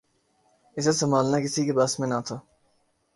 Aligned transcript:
اسے 0.77 0.91
سنبھالنا 0.91 1.37
کسی 1.39 1.65
کے 1.65 1.73
بس 1.73 1.99
میں 1.99 2.07
نہ 2.07 2.19
تھا 2.25 2.37